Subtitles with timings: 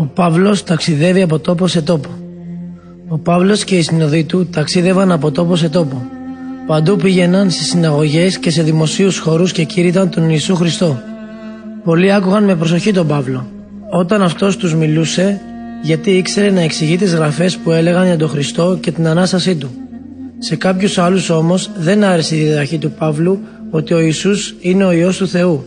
[0.00, 2.08] Ο Παύλος ταξιδεύει από τόπο σε τόπο.
[3.08, 6.06] Ο Παύλος και οι συνοδοί του ταξίδευαν από τόπο σε τόπο.
[6.66, 11.00] Παντού πήγαιναν στι συναγωγές και σε δημοσίους χώρους και κήρυταν τον Ιησού Χριστό.
[11.84, 13.46] Πολλοί άκουγαν με προσοχή τον Παύλο.
[13.90, 15.40] Όταν αυτός τους μιλούσε,
[15.82, 19.70] γιατί ήξερε να εξηγεί τις γραφές που έλεγαν για τον Χριστό και την Ανάστασή Του.
[20.38, 23.38] Σε κάποιους άλλους όμως δεν άρεσε η διδαχή του Παύλου
[23.70, 25.66] ότι ο Ιησούς είναι ο Υιός του Θεού.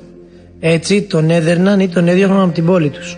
[0.59, 3.17] Έτσι τον έδερναν ή τον έδιωχναν από την πόλη τους.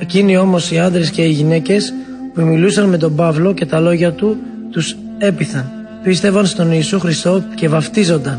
[0.00, 1.94] Εκείνοι όμως οι άντρες και οι γυναίκες
[2.34, 4.36] που μιλούσαν με τον Παύλο και τα λόγια του
[4.70, 5.70] τους έπιθαν.
[6.02, 8.38] Πίστευαν στον Ιησού Χριστό και βαφτίζονταν.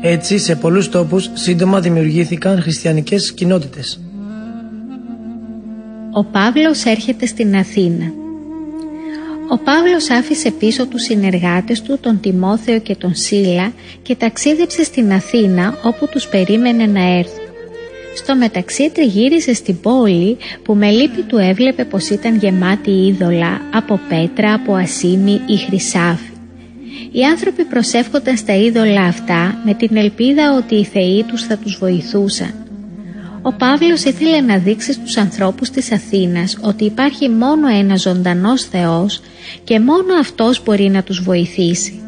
[0.00, 4.00] Έτσι σε πολλούς τόπους σύντομα δημιουργήθηκαν χριστιανικές κοινότητες.
[6.12, 8.04] Ο Παύλος έρχεται στην Αθήνα.
[9.50, 13.72] Ο Παύλος άφησε πίσω τους συνεργάτες του τον Τιμόθεο και τον Σίλα
[14.02, 17.41] και ταξίδεψε στην Αθήνα όπου τους περίμενε να έρθουν.
[18.14, 24.00] Στο μεταξύ τριγύρισε στην πόλη που με λύπη του έβλεπε πως ήταν γεμάτη είδωλα από
[24.08, 26.30] πέτρα, από ασίμι ή χρυσάφι.
[27.12, 31.78] Οι άνθρωποι προσεύχονταν στα είδωλα αυτά με την ελπίδα ότι οι θεοί τους θα τους
[31.78, 32.54] βοηθούσαν.
[33.42, 39.20] Ο Παύλος ήθελε να δείξει στους ανθρώπους της Αθήνας ότι υπάρχει μόνο ένας ζωντανός Θεός
[39.64, 42.00] και μόνο Αυτός μπορεί να τους βοηθήσει.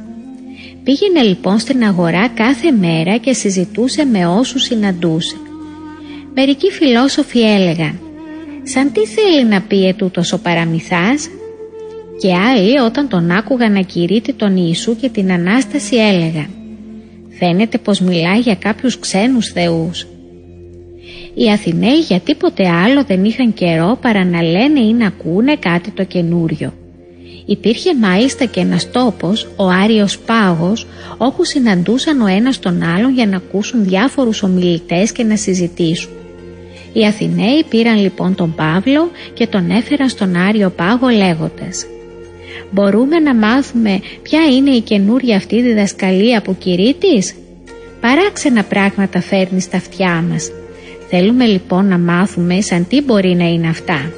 [0.84, 5.37] Πήγαινε λοιπόν στην αγορά κάθε μέρα και συζητούσε με όσους συναντούσε.
[6.37, 7.99] Μερικοί φιλόσοφοι έλεγαν
[8.63, 11.29] «Σαν τι θέλει να πει ετούτος ο παραμυθάς»
[12.21, 16.49] και άλλοι όταν τον άκουγαν να κηρύττει τον Ιησού και την Ανάσταση έλεγαν
[17.39, 20.07] «Φαίνεται πως μιλάει για κάποιους ξένους θεούς».
[21.35, 25.91] Οι Αθηναίοι για τίποτε άλλο δεν είχαν καιρό παρά να λένε ή να ακούνε κάτι
[25.91, 26.73] το καινούριο.
[27.47, 30.87] Υπήρχε μάλιστα και ένας τόπος, ο Άριος Πάγος,
[31.19, 36.11] όπου συναντούσαν ο ένας τον άλλον για να ακούσουν διάφορους ομιλητές και να συζητήσουν.
[36.97, 41.87] Οι Αθηναίοι πήραν λοιπόν τον Παύλο και τον έφεραν στον Άριο Πάγο λέγοντας
[42.70, 47.34] «Μπορούμε να μάθουμε ποια είναι η καινούρια αυτή διδασκαλία που κηρύττεις»
[48.00, 50.50] «Παράξενα πράγματα φέρνεις στα αυτιά μας»
[51.09, 54.12] Θέλουμε λοιπόν να μάθουμε σαν τι μπορεί να είναι αυτά.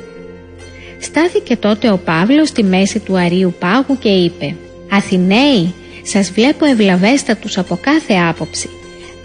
[1.00, 4.54] Στάθηκε τότε ο Παύλος στη μέση του Αρίου Πάγου και είπε
[4.90, 8.68] «Αθηναίοι, σας βλέπω ευλαβέστατους από κάθε άποψη.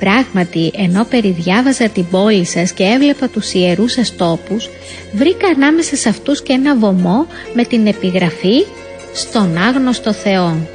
[0.01, 4.69] Πράγματι, ενώ περιδιάβαζα την πόλη σας και έβλεπα τους ιερούς σας τόπους,
[5.13, 8.65] βρήκα ανάμεσα σε αυτούς και ένα βωμό με την επιγραφή
[9.13, 10.67] «Στον άγνωστο Θεό».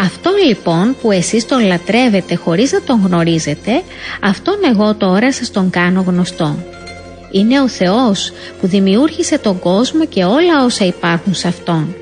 [0.00, 3.82] Αυτό λοιπόν που εσείς τον λατρεύετε χωρίς να τον γνωρίζετε,
[4.22, 6.58] αυτόν εγώ τώρα σας τον κάνω γνωστό.
[7.30, 11.94] Είναι ο Θεός που δημιούργησε τον κόσμο και όλα όσα υπάρχουν σε Αυτόν.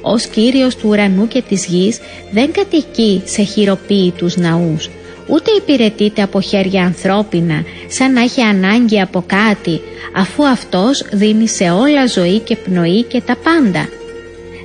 [0.00, 1.98] Ως Κύριος του ουρανού και της γης
[2.30, 4.90] δεν κατοικεί σε χειροποίητους ναούς,
[5.26, 9.80] ούτε υπηρετείται από χέρια ανθρώπινα σαν να έχει ανάγκη από κάτι,
[10.16, 13.88] αφού Αυτός δίνει σε όλα ζωή και πνοή και τα πάντα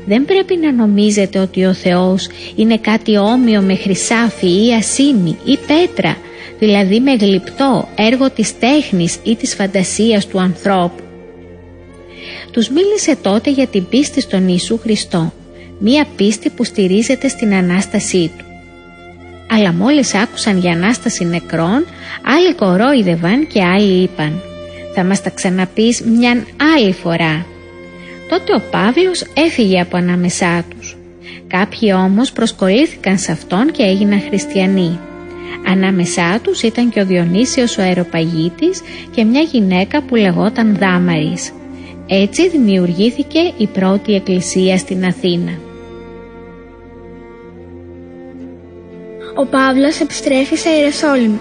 [0.06, 5.58] δεν πρέπει να νομίζετε ότι ο Θεός είναι κάτι όμοιο με χρυσάφι ή ασίμι ή
[5.68, 6.18] πέτρα,
[6.60, 11.04] δηλαδή με γλυπτό έργο της τέχνης ή της φαντασίας του ανθρώπου.
[12.52, 15.34] Τους μίλησε τότε για την πίστη στον Ιησού Χριστό,
[15.80, 18.51] μία πίστη που στηρίζεται στην Ανάστασή Του.
[19.54, 21.86] Αλλά μόλις άκουσαν για Ανάσταση νεκρών,
[22.26, 24.42] άλλοι κορόιδευαν και άλλοι είπαν
[24.96, 26.46] «Θα μας τα ξαναπείς μιαν
[26.76, 27.46] άλλη φορά».
[28.30, 30.98] Τότε ο Παύλος έφυγε από ανάμεσά τους.
[31.48, 35.00] Κάποιοι όμως προσκολήθηκαν σε αυτόν και έγιναν χριστιανοί.
[35.68, 38.82] Ανάμεσά τους ήταν και ο Διονύσιος ο αεροπαγίτης
[39.16, 41.52] και μια γυναίκα που λεγόταν Δάμαρης.
[42.08, 45.52] Έτσι δημιουργήθηκε η πρώτη εκκλησία στην Αθήνα.
[49.36, 51.40] Ο Παύλος επιστρέφει σε Ιεροσόλυμα.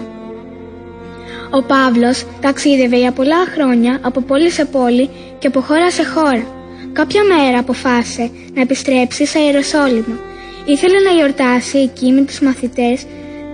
[1.51, 5.09] Ο Παύλος ταξίδευε για πολλά χρόνια από πόλη σε πόλη
[5.39, 6.45] και από χώρα σε χώρα
[6.93, 10.19] Κάποια μέρα αποφάσισε να επιστρέψει σε Ιεροσόλυμα.
[10.65, 13.05] Ήθελε να γιορτάσει εκεί με τους μαθητές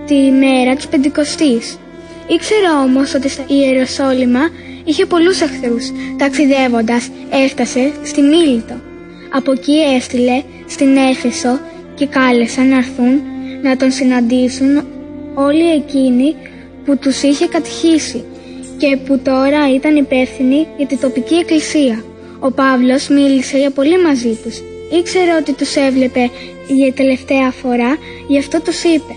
[0.06, 1.78] τη μέρα της Πεντηκοστής.
[2.28, 4.40] Ήξερε όμως ότι στα Ιεροσόλυμα
[4.84, 5.90] είχε πολλούς εχθρούς.
[6.18, 8.80] Ταξιδεύοντας έφτασε στη Μίλητο.
[9.32, 11.58] Από εκεί έστειλε στην Έφεσο
[11.94, 13.20] και κάλεσαν να έρθουν
[13.62, 14.86] να τον συναντήσουν
[15.34, 16.36] όλοι εκείνοι
[16.84, 18.24] που τους είχε κατηχήσει
[18.78, 22.04] και που τώρα ήταν υπεύθυνοι για την τοπική εκκλησία.
[22.38, 24.62] Ο Παύλος μίλησε για πολύ μαζί τους.
[24.98, 26.30] Ήξερε ότι τους έβλεπε
[26.68, 27.96] για τελευταία φορά,
[28.28, 29.16] γι' αυτό τους είπε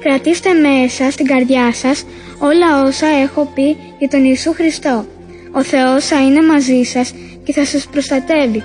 [0.00, 2.04] «Κρατήστε μέσα στην καρδιά σας
[2.38, 5.06] όλα όσα έχω πει για τον Ιησού Χριστό.
[5.52, 7.12] Ο Θεός θα είναι μαζί σας
[7.44, 8.62] και θα σας προστατεύει.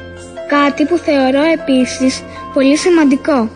[0.47, 2.23] Κάτι που θεωρώ επίσης
[2.53, 3.49] πολύ σημαντικό.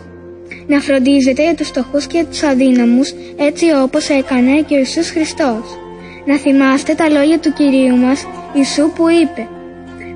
[0.66, 5.78] Να φροντίζετε για τους στοχούς και τους αδύναμους έτσι όπως έκανε και ο Ιησούς Χριστός.
[6.24, 9.48] Να θυμάστε τα λόγια του Κυρίου μας Ιησού που είπε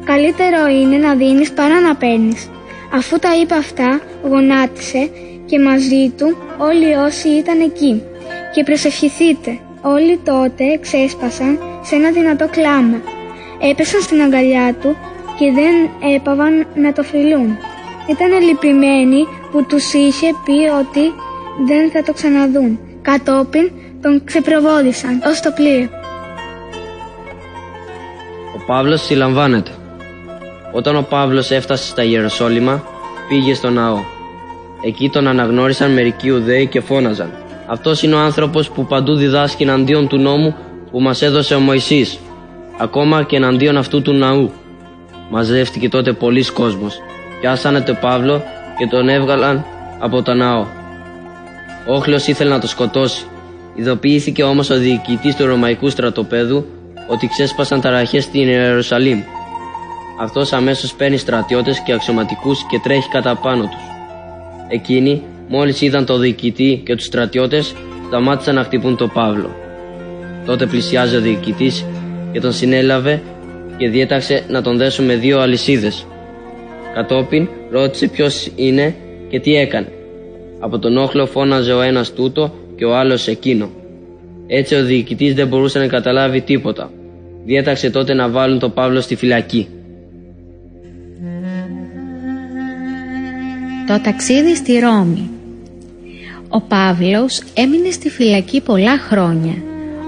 [0.05, 2.51] καλύτερο είναι να δίνεις παρά να παίρνεις.
[2.95, 5.11] Αφού τα είπε αυτά, γονάτισε
[5.47, 8.03] και μαζί του όλοι όσοι ήταν εκεί.
[8.55, 9.59] Και προσευχηθείτε.
[9.83, 13.01] Όλοι τότε ξέσπασαν σε ένα δυνατό κλάμα.
[13.71, 14.97] Έπεσαν στην αγκαλιά του
[15.39, 15.75] και δεν
[16.15, 17.57] έπαβαν να το φιλούν.
[18.11, 21.15] Ήταν λυπημένοι που τους είχε πει ότι
[21.67, 22.79] δεν θα το ξαναδούν.
[23.03, 23.71] Κατόπιν
[24.03, 25.89] τον ξεπροβόδησαν ως το πλοίο.
[28.57, 29.71] Ο Παύλος συλλαμβάνεται.
[30.73, 32.85] Όταν ο Παύλος έφτασε στα Ιεροσόλυμα,
[33.29, 33.99] πήγε στο ναό.
[34.83, 37.33] Εκεί τον αναγνώρισαν μερικοί Ουδαίοι και φώναζαν
[37.67, 40.55] «Αυτός είναι ο άνθρωπος που παντού διδάσκει εναντίον του νόμου
[40.91, 42.19] που μας έδωσε ο Μωυσής,
[42.79, 44.51] ακόμα και εναντίον αυτού του ναού».
[45.31, 46.99] Μαζεύτηκε τότε πολλοί κόσμος.
[47.41, 48.43] Πιάσανε τον Παύλο
[48.79, 49.65] και τον έβγαλαν
[49.99, 50.67] από το ναό.
[51.89, 53.27] Ο Όχλος ήθελε να το σκοτώσει.
[53.75, 56.67] Ειδοποιήθηκε όμως ο διοικητής του Ρωμαϊκού στρατοπέδου
[57.09, 59.21] ότι ξέσπασαν ταραχές στην Ιερουσαλήμ.
[60.21, 63.83] Αυτός αμέσως παίρνει στρατιώτες και αξιωματικούς και τρέχει κατά πάνω τους.
[64.69, 67.75] Εκείνοι, μόλις είδαν το διοικητή και τους στρατιώτες,
[68.07, 69.57] σταμάτησαν να χτυπούν τον Παύλο.
[70.47, 71.85] Τότε πλησιάζει ο διοικητής
[72.33, 73.23] και τον συνέλαβε
[73.77, 76.07] και διέταξε να τον δέσουν με δύο αλυσίδες.
[76.95, 78.95] Κατόπιν ρώτησε ποιος είναι
[79.29, 79.93] και τι έκανε.
[80.59, 83.71] Από τον όχλο φώναζε ο ένας τούτο και ο άλλος εκείνο.
[84.47, 86.91] Έτσι ο διοικητής δεν μπορούσε να καταλάβει τίποτα.
[87.45, 89.69] Διέταξε τότε να βάλουν τον Παύλο στη φυλακή.
[93.87, 95.31] Το ταξίδι στη Ρώμη
[96.49, 99.55] Ο Παύλος έμεινε στη φυλακή πολλά χρόνια.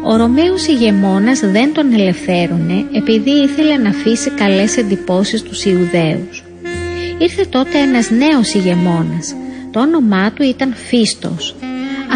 [0.05, 6.46] Ο Ρωμαίος ηγεμόνας δεν τον ελευθέρωνε επειδή ήθελε να αφήσει καλές εντυπώσεις στους Ιουδαίους.
[7.19, 9.35] Ήρθε τότε ένας νέος ηγεμόνας.
[9.71, 11.57] Το όνομά του ήταν Φίστος.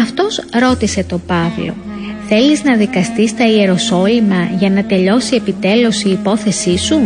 [0.01, 1.75] Αυτός ρώτησε τον Παύλο
[2.27, 7.01] «Θέλεις να δικαστείς στα Ιεροσόλυμα για να τελειώσει επιτέλους η υπόθεσή σου»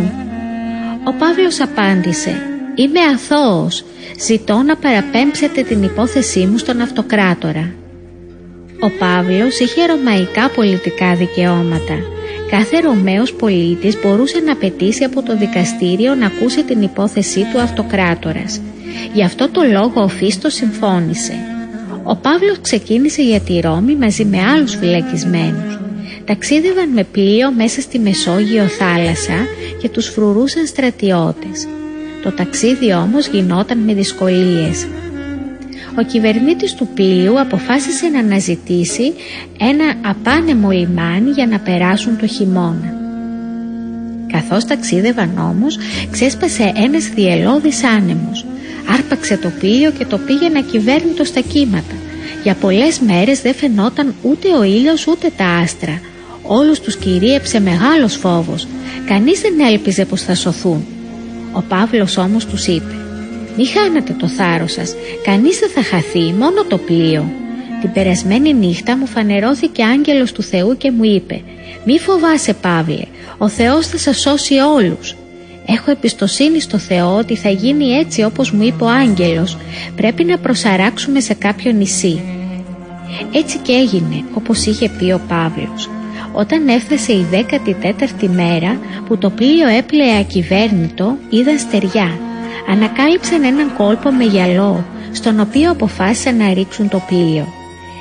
[1.04, 2.30] Ο Παύλος απάντησε
[2.74, 3.84] «Είμαι αθώος,
[4.26, 7.74] ζητώ να παραπέμψετε την υπόθεσή μου στον αυτοκράτορα».
[8.80, 12.15] Ο Παύλος είχε ρωμαϊκά πολιτικά δικαιώματα.
[12.50, 18.60] Κάθε Ρωμαίος πολίτης μπορούσε να πετήσει από το δικαστήριο να ακούσει την υπόθεσή του αυτοκράτορας.
[19.14, 21.34] Γι' αυτό το λόγο ο Φίστος συμφώνησε.
[22.02, 25.78] Ο Παύλος ξεκίνησε για τη Ρώμη μαζί με άλλους φυλακισμένους.
[26.24, 29.46] Ταξίδευαν με πλοίο μέσα στη Μεσόγειο θάλασσα
[29.80, 31.66] και τους φρουρούσαν στρατιώτες.
[32.22, 34.86] Το ταξίδι όμως γινόταν με δυσκολίες.
[35.98, 39.12] Ο κυβερνήτης του πλοίου αποφάσισε να αναζητήσει
[39.58, 42.94] ένα απάνεμο λιμάνι για να περάσουν το χειμώνα.
[44.32, 45.78] Καθώς ταξίδευαν όμως
[46.10, 48.46] ξέσπασε ένας διελώδης άνεμος.
[48.94, 51.94] Άρπαξε το πλοίο και το πήγαινε ακυβέρνητο στα κύματα.
[52.42, 56.00] Για πολλές μέρες δεν φαινόταν ούτε ο ήλιος ούτε τα άστρα.
[56.42, 58.68] Όλους τους κυρίεψε μεγάλος φόβος.
[59.06, 60.84] Κανείς δεν έλπιζε πως θα σωθούν.
[61.52, 63.05] Ο Παύλος όμως τους είπε
[63.56, 64.94] «Μη χάνατε το θάρρος σας,
[65.24, 67.30] κανείς δεν θα χαθεί, μόνο το πλοίο».
[67.80, 71.40] Την περασμένη νύχτα μου φανερώθηκε άγγελος του Θεού και μου είπε
[71.84, 73.04] «Μη φοβάσαι Παύλε,
[73.38, 75.16] ο Θεός θα σας σώσει όλους».
[75.68, 79.56] Έχω εμπιστοσύνη στο Θεό ότι θα γίνει έτσι όπως μου είπε ο άγγελος.
[79.96, 82.20] Πρέπει να προσαράξουμε σε κάποιο νησί.
[83.32, 85.90] Έτσι και έγινε όπως είχε πει ο Παύλος.
[86.32, 92.18] Όταν έφτασε η 14η μέρα που το πλοίο έπλεε ακυβέρνητο είδαν στεριά.
[92.68, 97.46] Ανακάλυψαν έναν κόλπο με γυαλό στον οποίο αποφάσισαν να ρίξουν το πλοίο.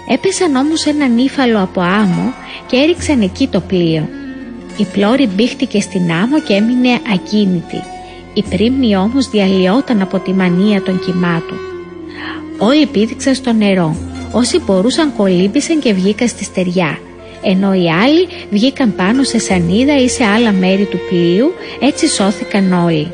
[0.09, 2.33] Έπεσαν όμως έναν ύφαλο από άμμο
[2.67, 4.07] και έριξαν εκεί το πλοίο.
[4.77, 7.81] Η πλώρη μπήχτηκε στην άμμο και έμεινε ακίνητη.
[8.33, 11.57] Η πρίμνη όμως διαλυόταν από τη μανία των κυμάτων.
[12.57, 13.95] Όλοι πήδηξαν στο νερό.
[14.31, 16.99] Όσοι μπορούσαν κολύμπησαν και βγήκαν στη στεριά.
[17.41, 22.73] Ενώ οι άλλοι βγήκαν πάνω σε σανίδα ή σε άλλα μέρη του πλοίου, έτσι σώθηκαν
[22.85, 23.13] όλοι.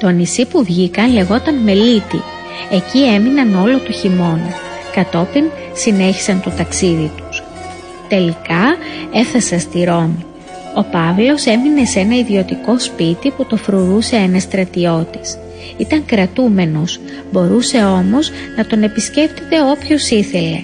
[0.00, 2.22] Το νησί που βγήκαν λεγόταν Μελίτη.
[2.70, 4.54] Εκεί έμειναν όλο το χειμώνα.
[4.94, 7.42] Κατόπιν συνέχισαν το ταξίδι τους.
[8.08, 8.76] Τελικά
[9.12, 10.24] έφτασαν στη Ρώμη.
[10.76, 15.38] Ο Παύλος έμεινε σε ένα ιδιωτικό σπίτι που το φρουρούσε ένας στρατιώτης.
[15.76, 17.00] Ήταν κρατούμενος,
[17.32, 20.62] μπορούσε όμως να τον επισκέπτεται όποιος ήθελε.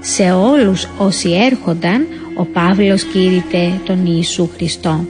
[0.00, 2.06] Σε όλους όσοι έρχονταν,
[2.36, 5.04] ο Παύλος κήρυτε τον Ιησού Χριστό.